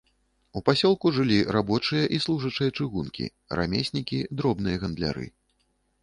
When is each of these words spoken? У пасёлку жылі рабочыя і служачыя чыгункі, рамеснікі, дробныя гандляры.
У 0.59 0.61
пасёлку 0.67 1.09
жылі 1.17 1.35
рабочыя 1.55 2.05
і 2.17 2.19
служачыя 2.25 2.69
чыгункі, 2.77 3.25
рамеснікі, 3.59 4.19
дробныя 4.39 4.81
гандляры. 4.85 5.25